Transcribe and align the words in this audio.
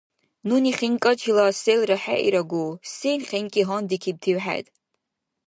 –Нуни 0.47 0.71
хинкӀачила 0.77 1.45
селра 1.61 1.97
хӀеирагу, 2.03 2.65
сен 2.95 3.19
хинкӀи 3.29 3.61
гьандикибтив 3.67 4.37
хӀед? 4.43 4.65